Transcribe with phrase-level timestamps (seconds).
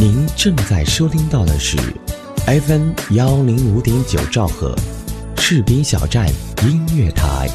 [0.00, 1.76] 您正在收听到的是
[2.46, 4.74] FM 幺零五点九兆赫，
[5.36, 6.26] 赤兵小站
[6.62, 7.50] 音乐台。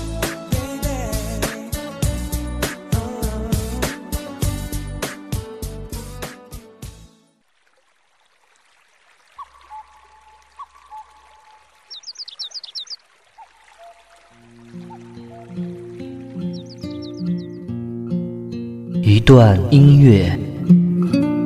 [19.02, 20.38] 一段音乐，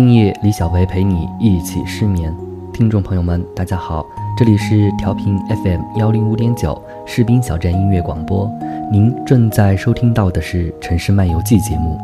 [0.00, 2.32] 今夜，李小维陪你一起失眠。
[2.72, 8.48] 听众朋友们，大家好，这里是调频 FM 幺零五点九士兵小站音乐广播。
[8.92, 11.98] 您正在收听到的是《城市漫游记》节目，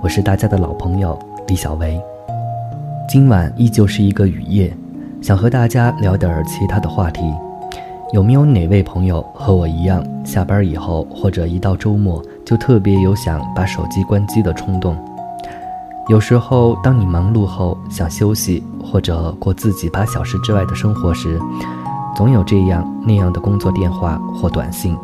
[0.00, 1.18] 我是大家的老朋友
[1.48, 2.00] 李小维。
[3.08, 4.72] 今晚依旧是一个雨夜，
[5.20, 7.22] 想和大家聊点其他的话题。
[8.12, 14.96] 有没有哪位朋友和我一样，下班以后或者一到周末就特别有想把手机关机的冲动？
[16.12, 21.40] 有时候，当你忙碌后想休息，或者过自己八小时之外的生活时，
[22.14, 24.94] 总有这样那样的工作电话或短信，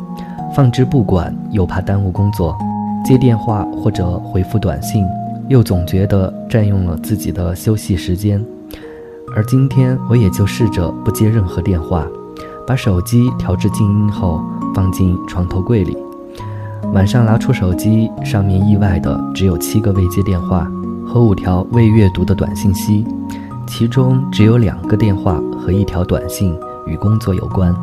[0.53, 2.55] 放置不管，又怕耽误工作；
[3.03, 5.03] 接电话或者回复短信，
[5.47, 8.39] 又总觉得占用了自己的休息时间。
[9.35, 12.05] 而今天，我也就试着不接任何电话，
[12.67, 14.39] 把手机调至静音后
[14.75, 15.97] 放进床头柜里。
[16.93, 20.71] 晚上拿出手机，上面意外的只有七个未接电话。
[21.09, 23.03] 和五条未阅读的短信息，
[23.67, 26.55] 其中只有两个电话和一条短信
[26.85, 27.75] 与工作有关。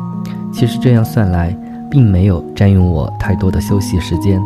[0.49, 1.53] 其实这样算来，
[1.91, 4.41] 并没有占用我太多的休息时间。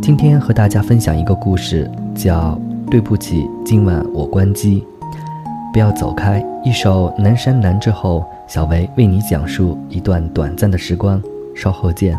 [0.00, 2.58] 今天和大家分享一个故事，叫
[2.90, 4.80] 《对不起，今晚我关机》。
[5.70, 11.22] 不要走开，一首《南山南》之后，小维为你讲述一段短暂的时光。
[11.54, 12.18] 稍后见。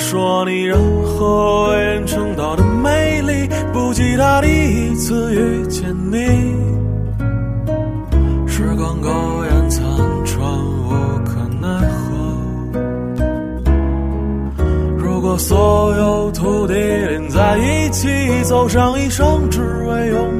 [0.00, 6.16] 说你任何为人称道的美丽，不及他第一次遇见你。
[8.48, 9.08] 时光苟
[9.44, 9.84] 延残
[10.24, 10.90] 喘，无
[11.24, 12.08] 可奈何。
[14.98, 18.08] 如果所有土地连在一起，
[18.42, 20.39] 走上一生，只为拥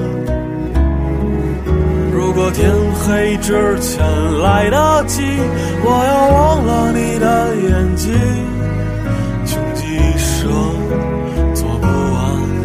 [3.11, 3.99] 黑之前
[4.39, 5.21] 来得及，
[5.83, 8.13] 我要忘了你的眼睛，
[9.45, 10.49] 穷极一生
[11.53, 12.19] 做不完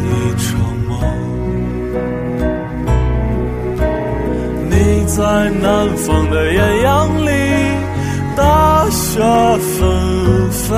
[0.06, 0.08] 一
[0.38, 0.46] 场
[0.86, 0.90] 梦。
[4.70, 4.74] 你。
[5.16, 5.22] 在
[5.62, 5.66] 南
[5.96, 7.30] 方的艳阳里，
[8.36, 9.18] 大雪
[9.58, 10.76] 纷飞；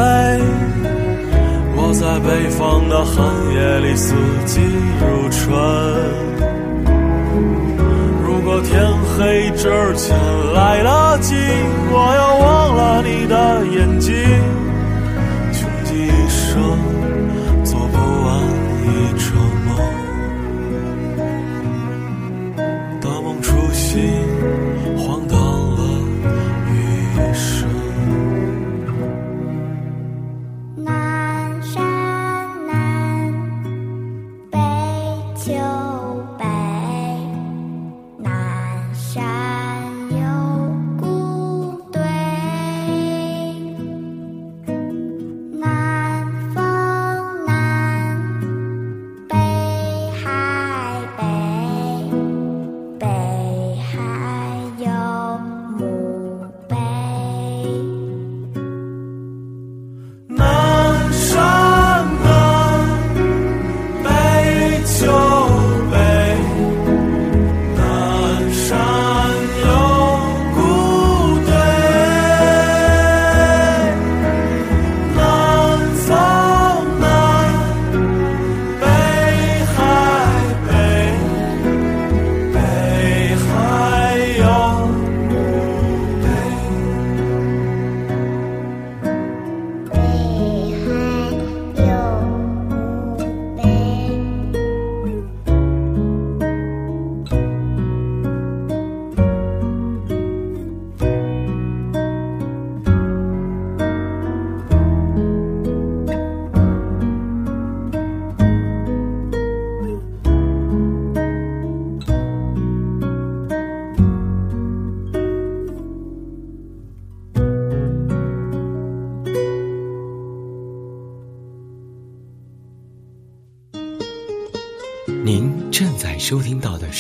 [1.75, 3.17] 我在北方的寒
[3.53, 4.15] 夜里，四
[4.47, 4.61] 季
[5.01, 6.28] 如春。
[9.99, 10.17] 黑之前
[10.55, 11.35] 来得及，
[11.91, 14.15] 我要忘了你的眼睛，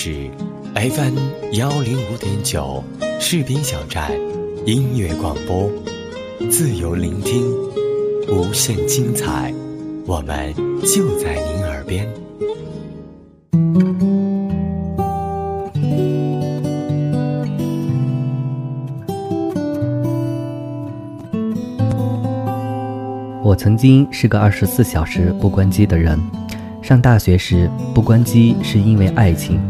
[0.09, 0.15] 是
[0.75, 1.19] FM
[1.53, 2.83] 幺零五点九
[3.21, 4.11] 士兵小站
[4.65, 5.71] 音乐广播，
[6.51, 7.45] 自由聆听，
[8.27, 9.53] 无限精彩，
[10.07, 12.09] 我们就在您耳边。
[23.45, 26.19] 我曾经是个二十四小时不关机的人。
[26.81, 29.61] 上大学时不关机是因为爱情，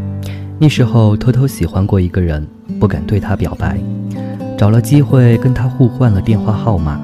[0.60, 2.44] 那时候偷偷喜欢过一个人，
[2.80, 3.78] 不敢对他表白，
[4.58, 7.00] 找了机会跟他互换了电话号码，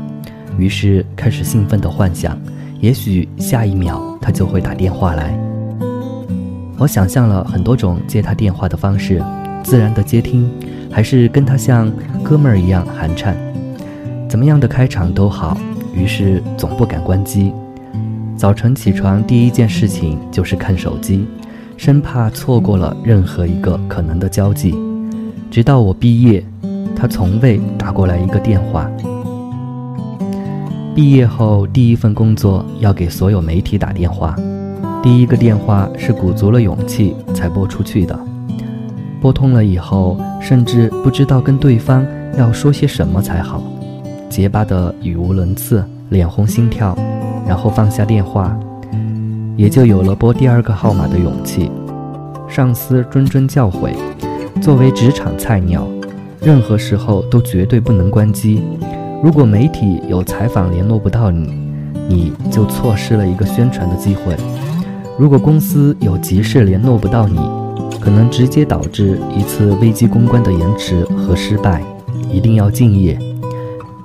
[0.59, 2.37] 于是开始兴奋的幻想，
[2.81, 5.39] 也许下一秒他就会打电话来。
[6.79, 9.23] 我想象了很多种接他电话的方式，
[9.63, 10.51] 自然的接听，
[10.91, 11.93] 还是跟他像
[12.25, 13.37] 哥们儿一样寒颤，
[14.29, 15.57] 怎么样的开场都好，
[15.95, 17.53] 于是总不敢关机。
[18.37, 21.25] 早晨起床第一件事情就是看手机，
[21.77, 24.75] 生怕错过了任何一个可能的交际。
[25.51, 26.45] 直到我毕业，
[26.97, 28.91] 他从未打过来一个电话。
[30.95, 34.37] 毕业后第一份工作要给所有媒体打电话，
[35.03, 38.19] 第一个电话是鼓足了勇气才拨出去的。
[39.21, 42.07] 拨通了以后，甚至不知道跟对方
[42.39, 43.63] 要说些什么才好，
[44.29, 46.97] 结巴的语无伦次，脸红心跳。
[47.47, 48.59] 然后放下电话，
[49.57, 51.71] 也就有了拨第二个号码的勇气。
[52.49, 53.95] 上司谆谆教诲，
[54.61, 55.87] 作为职场菜鸟，
[56.41, 58.63] 任何时候都绝对不能关机。
[59.23, 61.53] 如果媒体有采访联络不到你，
[62.09, 64.35] 你就错失了一个宣传的机会；
[65.19, 67.39] 如果公司有急事联络不到你，
[68.01, 71.83] 可能直接导致一次危机公关的延迟和失败。
[72.31, 73.17] 一定要敬业。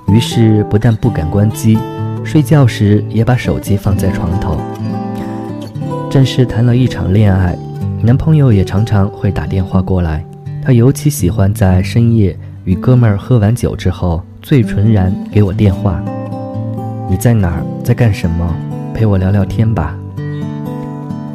[0.06, 1.76] 于是不但不敢关机。
[2.22, 4.56] 睡觉时也把手机放在床头。
[6.10, 7.56] 正式谈了一场恋爱，
[8.02, 10.24] 男朋友也常常会打电话过来。
[10.60, 16.02] 他尤其喜欢在深夜与哥们儿喝完酒之后，醉纯然给我电话
[17.08, 17.64] ：“你在哪儿？
[17.84, 18.52] 在干什么？
[18.92, 19.96] 陪我聊聊天吧。”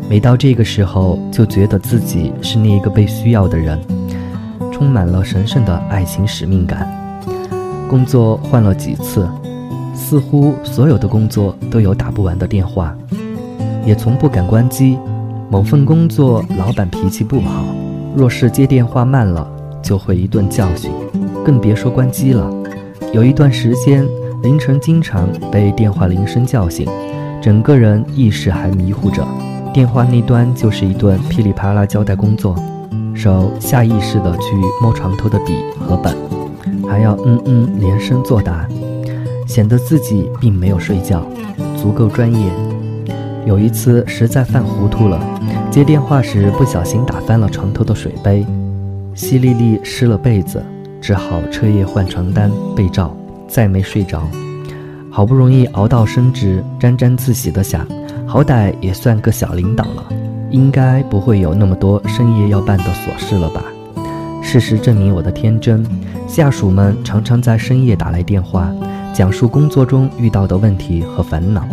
[0.09, 3.79] 每到这个时候，就觉得自己是那一个被需要的人。
[4.73, 6.85] 充满了神圣的爱情使命感。
[7.89, 9.25] 工作换了几次，
[9.93, 12.93] 似乎所有的工作都有打不完的电话，
[13.85, 14.97] 也从不敢关机。
[15.49, 17.63] 某份工作老板脾气不好，
[18.15, 19.47] 若是接电话慢了，
[19.81, 20.91] 就会一顿教训，
[21.45, 22.51] 更别说关机了。
[23.13, 24.05] 有一段时间，
[24.41, 26.87] 凌晨经常被电话铃声叫醒，
[27.41, 29.23] 整个人意识还迷糊着，
[29.71, 32.55] 电话那端就是一顿噼里啪啦交代工作，
[33.13, 36.13] 手下意识地去摸床头的笔和本，
[36.89, 38.67] 还要嗯嗯连声作答，
[39.45, 41.23] 显得自己并没有睡觉，
[41.77, 42.49] 足够专业。
[43.45, 45.19] 有一次实在犯糊涂了，
[45.69, 48.43] 接电话时不小心打翻了床头的水杯，
[49.15, 50.65] 淅沥沥湿了被子，
[50.99, 53.15] 只好彻夜换床单被罩，
[53.47, 54.27] 再没睡着。
[55.11, 57.87] 好不容易熬到升职，沾沾自喜地想，
[58.25, 60.03] 好歹也算个小领导了，
[60.49, 63.63] 应该不会有那么多深夜要办的琐事了吧？
[64.41, 65.85] 事实证明我的天真，
[66.27, 68.73] 下属们常常在深夜打来电话，
[69.13, 71.63] 讲述工作中遇到的问题和烦恼。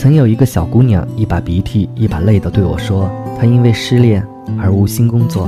[0.00, 4.26] 曾有一个小姑娘，一把鼻涕一把泪地对我说：“她因为失恋
[4.58, 5.46] 而无心工作。”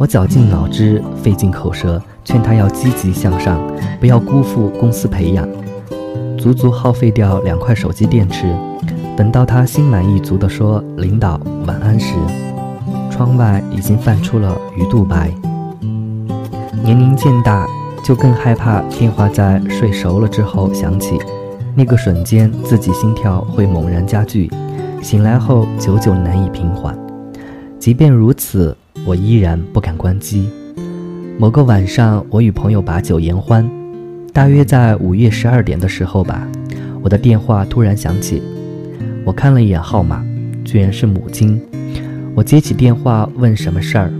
[0.00, 3.60] 我绞尽脑汁，费尽口舌，劝她要积极向上，
[4.00, 5.46] 不要辜负公司培养。
[6.38, 8.46] 足足耗费掉两块手机电池。
[9.14, 12.14] 等到她心满意足地说“领导晚安”时，
[13.10, 15.30] 窗外已经泛出了鱼肚白。
[16.82, 17.66] 年龄渐大，
[18.02, 21.18] 就更害怕电话在睡熟了之后响起。
[21.74, 24.50] 那个瞬间，自己心跳会猛然加剧，
[25.02, 26.96] 醒来后久久难以平缓。
[27.78, 28.76] 即便如此，
[29.06, 30.50] 我依然不敢关机。
[31.38, 33.68] 某个晚上，我与朋友把酒言欢，
[34.34, 36.46] 大约在午夜十二点的时候吧，
[37.00, 38.42] 我的电话突然响起。
[39.24, 40.22] 我看了一眼号码，
[40.64, 41.60] 居然是母亲。
[42.34, 44.12] 我接起电话问什么事儿，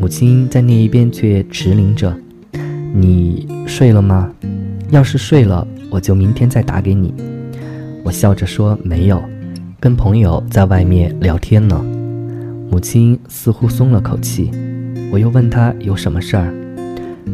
[0.00, 2.14] 母亲在那一边却迟灵着
[2.92, 4.30] ：“你睡了吗？
[4.90, 7.14] 要是睡了。”我就明天再打给你。
[8.04, 9.22] 我笑着说：“没有，
[9.80, 11.84] 跟朋友在外面聊天呢。”
[12.70, 14.50] 母亲似乎松了口气。
[15.10, 16.52] 我又问她有什么事儿，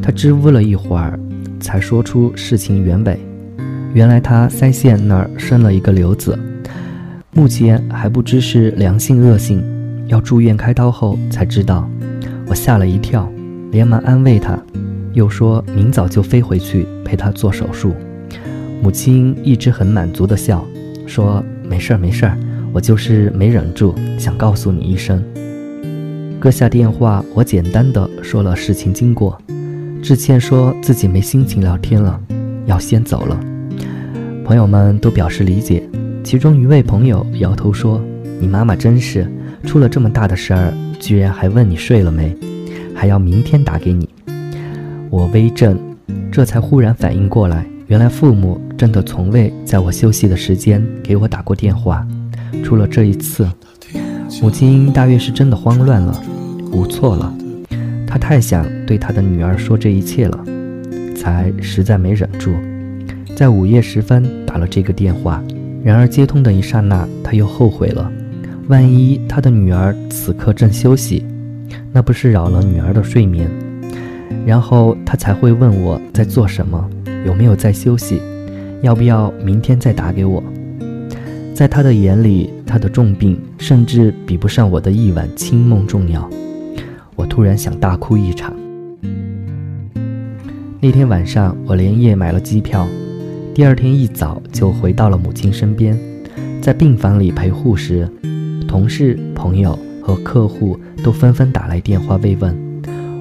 [0.00, 1.18] 她支吾了一会儿，
[1.58, 3.18] 才说出事情原委。
[3.92, 6.38] 原来她腮腺那儿生了一个瘤子，
[7.32, 9.62] 目前还不知是良性恶性，
[10.06, 11.88] 要住院开刀后才知道。
[12.46, 13.28] 我吓了一跳，
[13.72, 14.56] 连忙安慰她，
[15.12, 17.92] 又说明早就飞回去陪她做手术。
[18.82, 20.64] 母亲一直很满足的笑，
[21.06, 22.38] 说：“没事儿，没事儿，
[22.72, 25.22] 我就是没忍住，想告诉你一声。”
[26.38, 29.40] 搁下电话，我简单的说了事情经过。
[30.02, 32.20] 志倩说自己没心情聊天了，
[32.66, 33.40] 要先走了。
[34.44, 35.82] 朋友们都表示理解，
[36.22, 37.98] 其中一位朋友摇头说
[38.38, 39.26] ：“你妈妈真是
[39.62, 42.36] 出了这么大的事儿，居然还问你睡了没，
[42.94, 44.06] 还要明天打给你。”
[45.08, 45.78] 我微怔，
[46.30, 47.64] 这才忽然反应过来。
[47.86, 52.06] 原来父母真的从未在我休息的时间给我打过电话，
[52.62, 53.46] 除了这一次。
[54.40, 56.18] 母亲大约是真的慌乱了，
[56.72, 57.32] 无措了。
[58.06, 60.44] 她太想对她的女儿说这一切了，
[61.14, 62.52] 才实在没忍住，
[63.36, 65.42] 在午夜时分打了这个电话。
[65.82, 68.10] 然而接通的一刹那，她又后悔了。
[68.68, 71.24] 万一她的女儿此刻正休息，
[71.92, 73.48] 那不是扰了女儿的睡眠？
[74.46, 76.90] 然后她才会问我在做什么。
[77.24, 78.20] 有没有在休息？
[78.82, 80.42] 要不要明天再打给我？
[81.54, 86.28] 在他的眼里，他的重病甚至比不上我的一晚清梦重要。
[87.16, 88.52] 我突然想大哭一场。
[90.80, 92.86] 那天晚上，我连夜买了机票，
[93.54, 95.98] 第二天一早就回到了母亲身边。
[96.60, 98.06] 在病房里陪护时，
[98.68, 102.54] 同事、朋友和客户都纷纷打来电话慰问，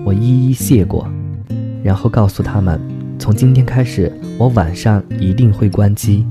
[0.03, 1.07] 我一一谢过，
[1.83, 2.92] 然后告诉他们。
[3.23, 6.25] 从今天开始，我晚上一定会关机。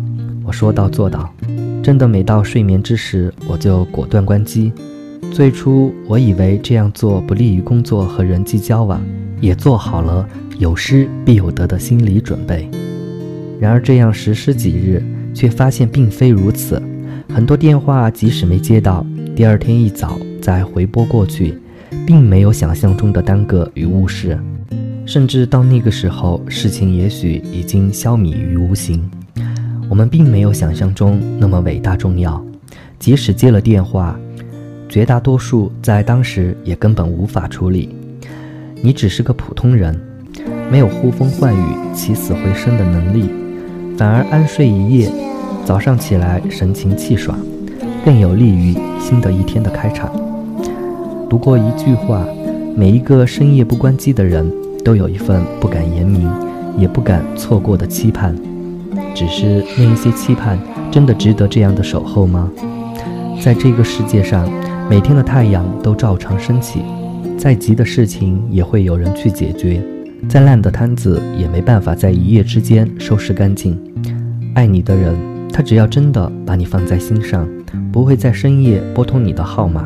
[0.44, 1.34] 我说到做到，
[1.82, 4.70] 真的每到睡眠之时，我就果断关机。
[5.32, 9.02] 最初我以为这样做不利于工作和人际交往，
[9.40, 12.68] 也做好了有失必有得的心理准备。
[13.58, 16.78] 然而这样实施几日，却发现并非如此。
[17.32, 19.02] 很多电话即使没接到，
[19.34, 21.58] 第二天一早再回拨过去，
[22.06, 24.38] 并没有想象中的耽搁与误事。
[25.04, 29.02] 甚至到那个时候，事情也许已经消弭于无形。
[29.88, 32.42] 我们并没有想象中那么伟大重要。
[32.98, 34.18] 即使接了电话，
[34.88, 37.94] 绝大多数在当时也根本无法处理。
[38.80, 39.98] 你只是个普通人，
[40.70, 43.28] 没有呼风唤雨、起死回生的能力，
[43.98, 45.12] 反而安睡一夜，
[45.64, 47.38] 早上起来神清气爽，
[48.04, 50.10] 更有利于新的一天的开场。
[51.28, 52.26] 读过一句话。
[52.74, 54.50] 每一个深夜不关机的人，
[54.84, 56.28] 都有一份不敢言明，
[56.76, 58.34] 也不敢错过的期盼。
[59.14, 60.58] 只是那一些期盼，
[60.90, 62.50] 真的值得这样的守候吗？
[63.42, 64.48] 在这个世界上，
[64.88, 66.82] 每天的太阳都照常升起，
[67.36, 69.82] 再急的事情也会有人去解决，
[70.28, 73.78] 再烂的摊子也没办法在一夜之间收拾干净。
[74.54, 75.14] 爱你的人，
[75.52, 77.48] 他只要真的把你放在心上，
[77.90, 79.82] 不会在深夜拨通你的号码；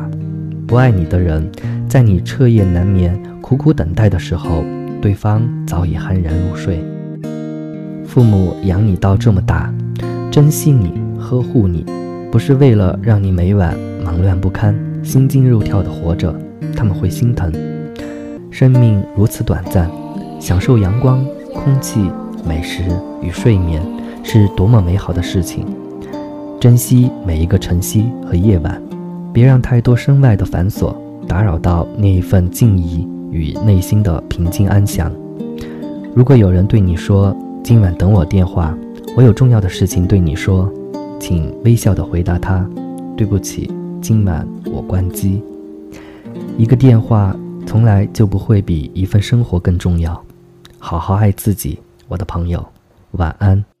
[0.67, 1.49] 不爱你的人，
[1.87, 4.63] 在你彻夜难眠、苦苦等待的时候，
[5.07, 6.83] 对方早已酣然入睡。
[8.05, 9.73] 父母养你到这么大，
[10.29, 11.85] 珍惜你、呵护你，
[12.29, 13.73] 不是为了让你每晚
[14.03, 16.35] 忙乱不堪、心惊肉跳的活着，
[16.75, 17.49] 他们会心疼。
[18.51, 19.89] 生命如此短暂，
[20.41, 22.11] 享受阳光、空气、
[22.45, 22.83] 美食
[23.21, 23.81] 与睡眠，
[24.25, 25.65] 是多么美好的事情！
[26.59, 28.81] 珍惜每一个晨曦和夜晚，
[29.31, 30.93] 别让太多身外的繁琐
[31.25, 35.11] 打扰到那一份静怡与内心的平静安详。
[36.15, 38.75] 如果有人对你说，今晚等我电话，
[39.15, 40.71] 我有重要的事情对你说，
[41.19, 42.67] 请微笑的回答他。
[43.15, 45.41] 对不起，今晚我关机。
[46.57, 50.23] 一个电话从来就不会比一份生活更重要。
[50.79, 52.63] 好好爱自己，我的朋友，
[53.11, 53.76] 晚安。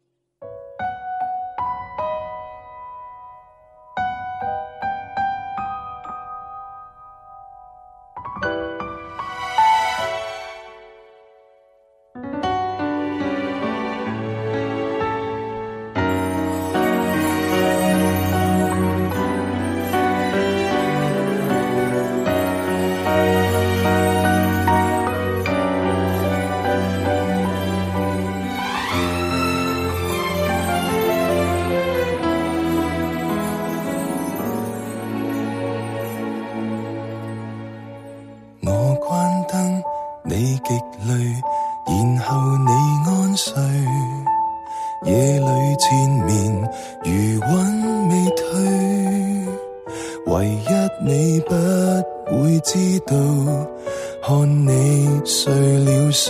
[54.65, 56.29] 你睡了，谁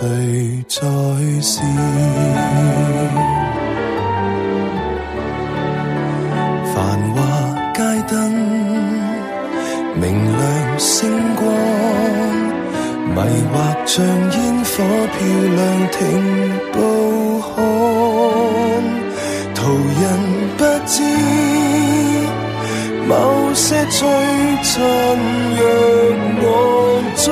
[0.68, 0.82] 在
[1.40, 1.62] 笑？
[6.74, 6.76] 繁
[7.14, 7.16] 华
[7.76, 8.16] 街灯，
[9.96, 10.06] 明
[10.38, 10.42] 亮
[10.80, 11.00] 星
[11.36, 11.46] 光，
[13.14, 13.18] 迷
[13.54, 14.74] 惑像烟火
[15.14, 15.18] 漂
[15.56, 15.60] 亮，
[15.92, 15.98] 停
[16.72, 16.76] 步
[17.56, 17.58] 看，
[19.54, 19.58] 途
[20.02, 20.04] 人
[20.58, 20.96] 不知，
[23.08, 24.00] 某些璀
[24.64, 24.76] 璨
[25.56, 25.62] 若
[26.42, 26.46] 我
[27.16, 27.26] 足。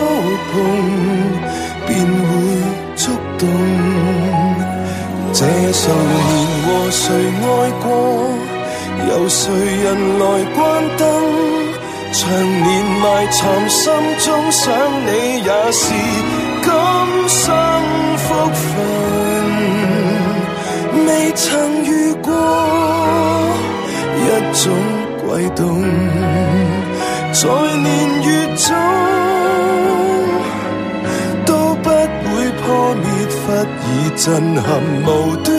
[5.76, 5.94] 这十年
[6.64, 7.04] 和谁
[7.44, 7.46] 爱
[7.84, 7.88] 过，
[9.10, 9.44] 有谁
[9.84, 9.86] 人
[10.20, 10.24] 来
[10.56, 10.64] 关
[10.98, 11.04] 灯？
[12.14, 12.66] 长年
[13.02, 13.84] 埋藏心
[14.20, 14.64] 中，想
[15.06, 15.10] 你
[15.44, 15.84] 也是
[16.64, 16.72] 今
[17.28, 17.44] 生
[18.18, 18.66] 福分。
[21.06, 21.44] 未曾
[21.84, 22.32] 遇过
[24.16, 24.64] 一种
[25.28, 25.62] 悸动，
[27.34, 27.44] 在
[27.84, 27.86] 年
[28.24, 28.66] 月中
[31.46, 31.52] 都
[31.84, 32.34] 不会
[32.64, 33.06] 破灭，
[33.46, 34.24] 忽而震
[34.64, 34.66] 撼
[35.06, 35.08] 无
[35.44, 35.55] 端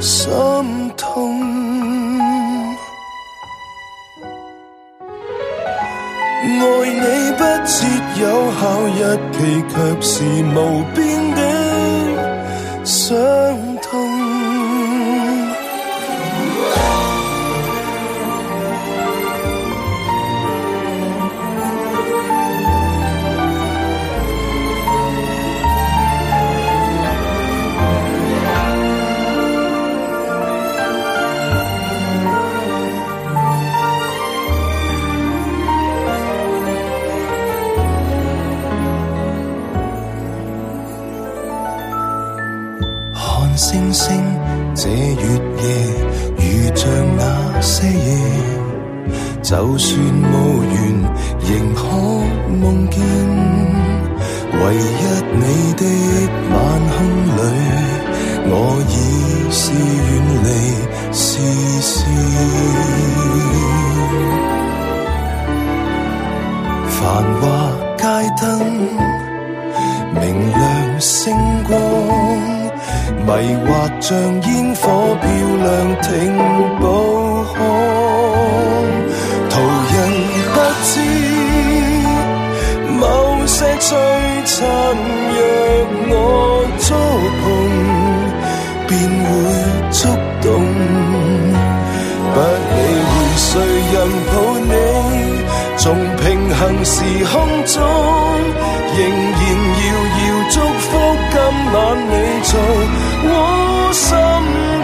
[0.00, 0.28] 心
[0.96, 1.30] 痛。
[6.42, 7.04] 爱你
[7.36, 7.76] 不切
[8.20, 8.22] 有
[8.58, 8.60] 效，
[8.96, 8.98] 日
[9.32, 10.10] 期却是
[10.54, 10.56] 无
[10.94, 10.98] 边
[11.34, 11.38] 的
[12.84, 13.69] 想。
[44.82, 44.94] 这月
[45.60, 45.62] 夜
[46.38, 46.88] 如像
[47.18, 48.16] 那些夜，
[49.42, 50.00] 就算
[83.60, 83.92] 些璀
[84.46, 84.64] 璨，
[85.36, 85.38] 若
[86.08, 86.14] 我
[86.80, 86.88] 触
[87.40, 87.44] 碰，
[88.88, 88.90] 便
[89.26, 89.28] 会
[89.92, 89.98] 触
[90.40, 90.48] 动。
[92.32, 93.48] 不理会谁
[93.92, 93.94] 人
[94.30, 94.32] 抱
[94.70, 94.72] 你，
[95.76, 95.84] 从
[96.16, 96.24] 平
[96.56, 96.94] 行时
[97.26, 97.32] 空
[97.66, 97.76] 中，
[98.96, 98.98] 仍
[99.36, 99.42] 然
[99.76, 100.88] 遥遥祝福
[101.30, 101.36] 今
[101.74, 101.76] 晚
[102.08, 102.12] 你
[102.48, 102.50] 做
[103.28, 103.28] 我
[103.92, 104.08] 心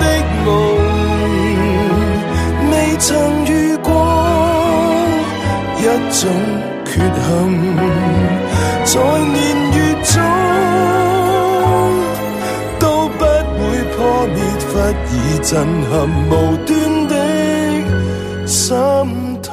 [0.03, 0.05] 的
[0.45, 0.47] 梦，
[2.71, 3.09] 未曾
[3.47, 3.89] 遇过
[5.79, 5.81] 一
[6.21, 6.23] 种
[6.85, 8.36] 缺陷。
[8.87, 9.37] 在年
[9.73, 10.15] 月中
[12.79, 13.21] 都不
[13.59, 13.63] 会
[13.97, 14.39] 破灭，
[14.71, 14.81] 忽而
[15.43, 15.51] 震
[15.91, 15.93] 撼
[16.31, 16.33] 无
[16.65, 16.71] 端
[17.09, 17.13] 的
[18.47, 18.57] 心
[19.43, 19.51] 痛。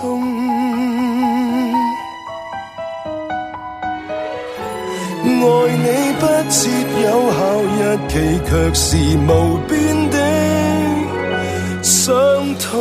[5.26, 5.88] 爱你
[6.20, 6.58] 不设
[7.02, 7.40] 有效
[7.74, 7.76] 日
[8.08, 8.14] 期，
[8.46, 8.86] 却是
[9.28, 9.30] 无
[9.68, 9.72] 边
[10.12, 10.16] 的
[11.82, 11.98] 伤
[12.60, 12.72] 痛。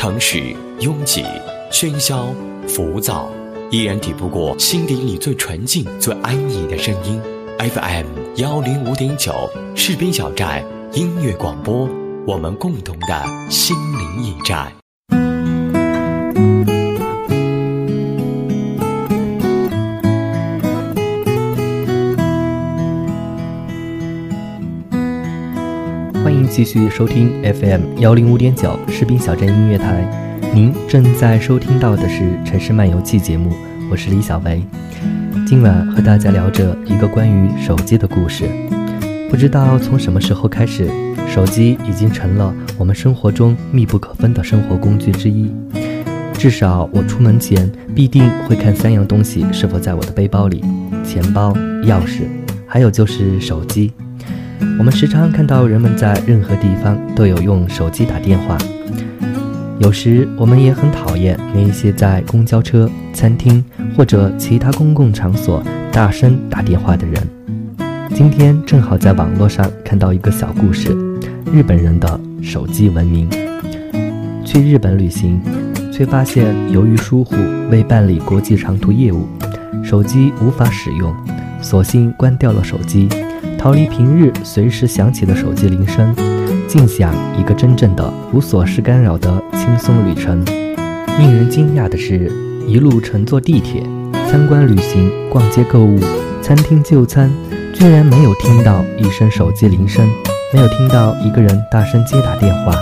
[0.00, 1.22] 城市拥挤、
[1.70, 2.34] 喧嚣、
[2.66, 3.30] 浮躁，
[3.70, 7.20] 依然抵不过心底里最纯净、最安逸的声音。
[7.58, 11.86] FM 幺零五点九，士兵小站音乐广播，
[12.26, 14.79] 我们共同的心灵驿站。
[26.30, 30.08] 欢迎继续收听 FM 幺零五点九士兵小镇音乐台，
[30.54, 33.52] 您正在收听到的是《城市漫游记》节目，
[33.90, 34.62] 我是李小维。
[35.44, 38.44] 今晚和大家聊着一个关于手机的故事。
[39.28, 40.88] 不知道从什么时候开始，
[41.26, 45.52] 手机已经成了我们生活中密不可分的生活工具之一。
[46.34, 50.62] 至少我出门前必定会看三样东西是否在我的背包里：
[51.04, 52.20] 钱包、钥匙，
[52.68, 53.92] 还有就是手机。
[54.78, 58.56] 我们时常看到人们在任何地方都有用手机打电话，
[59.78, 63.64] 有时我们也很讨厌那一些在公交车、餐厅
[63.96, 67.14] 或者其他公共场所大声打电话的人。
[68.14, 70.96] 今天正好在网络上看到一个小故事：
[71.52, 73.28] 日本人的手机文明。
[74.44, 75.40] 去日本旅行，
[75.92, 77.36] 却发现由于疏忽
[77.70, 79.26] 未办理国际长途业务，
[79.84, 81.14] 手机无法使用，
[81.62, 83.08] 索性关掉了手机。
[83.60, 86.16] 逃离平日随时响起的手机铃声，
[86.66, 90.42] 尽享一个真正的无琐事干扰的轻松旅程。
[91.18, 92.32] 令人惊讶的是，
[92.66, 93.82] 一路乘坐地铁、
[94.30, 96.00] 参观旅行、逛街购物、
[96.40, 97.30] 餐厅就餐，
[97.74, 100.08] 居然没有听到一声手机铃声，
[100.54, 102.74] 没有听到一个人大声接打电话。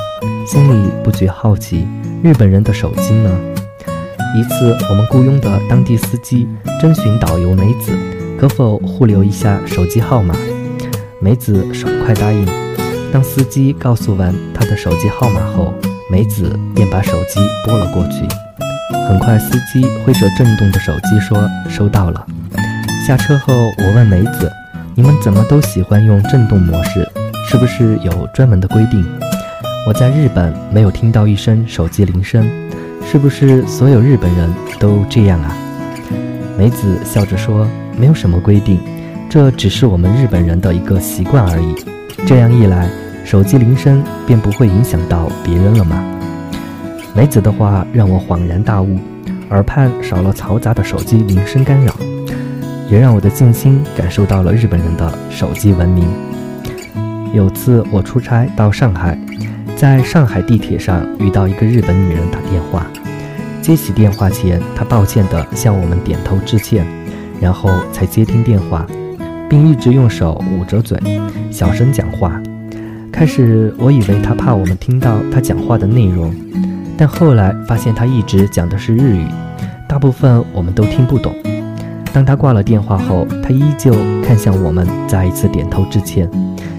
[0.46, 1.88] 心里不觉好奇，
[2.22, 3.36] 日本人的手机呢？
[4.36, 6.46] 一次，我们雇佣的当地司机
[6.80, 7.90] 征询导游梅子，
[8.38, 10.36] 可否互留一下手机号码。
[11.20, 12.46] 梅子爽快答应。
[13.12, 15.74] 当司机告诉完他的手机号码后，
[16.10, 18.24] 梅子便把手机拨了过去。
[19.08, 22.24] 很快，司机挥着震动的手机说：“收到了。”
[23.04, 24.52] 下车后，我问梅子
[24.94, 27.08] ：“你们怎么都喜欢用震动模式？
[27.48, 29.04] 是不是有专门的规定？”
[29.88, 32.48] 我在日本没有听到一声手机铃声，
[33.10, 35.56] 是不是所有日本人都这样啊？
[36.56, 37.66] 梅子笑着说
[37.98, 38.78] ：“没有什么规定。”
[39.30, 41.74] 这只是我们日本人的一个习惯而已。
[42.26, 42.88] 这样一来，
[43.24, 46.02] 手机铃声便不会影响到别人了吗？
[47.14, 48.98] 梅子的话让我恍然大悟，
[49.50, 51.92] 耳畔少了嘈杂的手机铃声干扰，
[52.90, 56.08] 也让我的静心感受到了日本人的手机文明。
[57.34, 59.18] 有次我出差到上海，
[59.76, 62.86] 在上海地铁上遇到一个日本女人打电话，
[63.60, 66.86] 接起电话前，她抱歉地向我们点头致歉，
[67.38, 68.86] 然后才接听电话。
[69.48, 70.98] 并一直用手捂着嘴，
[71.50, 72.40] 小声讲话。
[73.10, 76.32] 开始我以为他怕我们听到他讲话的内容，
[76.96, 79.26] 但后来发现他一直讲的是日语，
[79.88, 81.34] 大部分我们都听不懂。
[82.12, 86.30] 当他挂了电话后，他依旧看向我们，再一次点头致歉。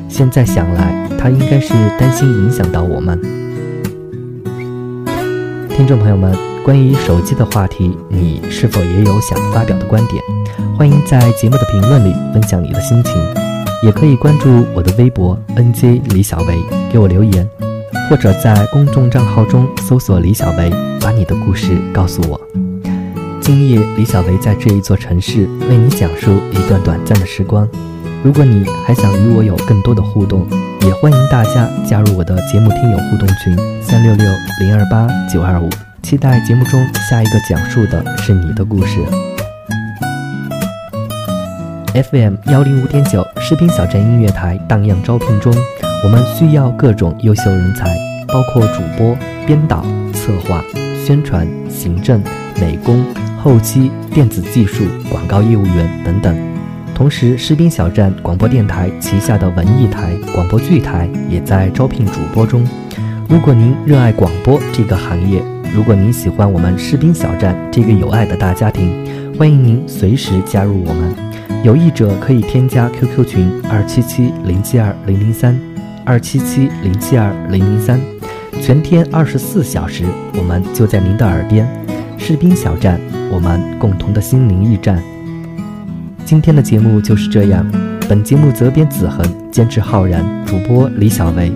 [0.08, 3.20] 现在想来，他应该是担心影响到我们。
[5.70, 10.39] 听众朋友们，关于手机的话题，你是否也有想发表的观点？
[10.80, 13.14] 欢迎在节目的评论里分享你的心情，
[13.84, 16.58] 也可以关注我的微博 NJ 李小维
[16.90, 17.46] 给我留言，
[18.10, 22.40] 或者在公众账号中搜索李小维，把你的故事告诉我。
[23.42, 27.68] 今夜李小维在这一座城市为你讲述一段短暂的时光。
[28.24, 30.48] 如果你还想与我有更多的互动，
[30.84, 34.26] 也欢迎大家加入我的节目听友互动群三六六
[34.62, 35.70] 零二八九二五，
[36.02, 39.00] 期待节目中下一个讲述的是你的故事。
[41.94, 45.52] FM 幺零五点九士兵小镇音乐台荡漾招聘中，
[46.04, 47.86] 我们需要各种优秀人才，
[48.28, 50.64] 包括主播、编导、策划、
[51.04, 52.22] 宣传、行政、
[52.62, 53.04] 美工、
[53.42, 56.38] 后期、电子技术、广告业务员等等。
[56.94, 62.64] 同时，士兵小站广播电台旗下的文艺台、广播剧台也在招聘主播中。
[63.28, 65.42] 如果您热爱广播这个行业，
[65.74, 71.29] 如果您喜欢我们士兵小站这个有爱的大家庭，欢迎您随时加入我们。
[71.62, 75.60] 有意者可以添加 QQ 群二七七零七二零零三
[76.06, 78.00] 二七七零七二零零三，
[78.62, 80.06] 全天二十四小时，
[80.38, 81.68] 我们就在您的耳边。
[82.18, 85.04] 士兵小站，我们共同的心灵驿站。
[86.26, 87.70] 今天的节目就是这样，
[88.08, 91.52] 本节目责编子恒，监制浩然，主播李小维。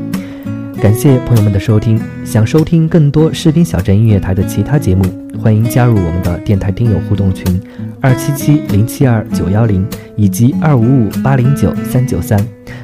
[0.82, 2.00] 感谢朋友们的收听。
[2.26, 5.04] 想收听更多士兵小镇音乐台的其他节目，
[5.40, 7.62] 欢迎加入我们的电台听友互动群：
[8.02, 12.38] 二七七零七二九幺零以及二五五八零九三九三。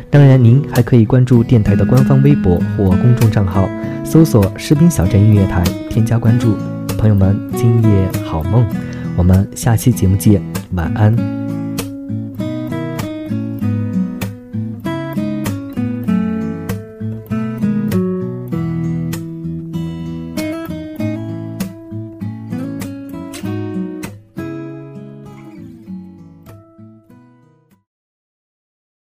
[0.09, 3.69] 当然，您还可以关注电台的官方微博或公众账号，
[4.03, 6.55] 搜索“士兵小镇音乐台”，添加关注。
[6.97, 8.65] 朋友们，今夜好梦，
[9.15, 10.41] 我们下期节目见，
[10.73, 11.38] 晚安。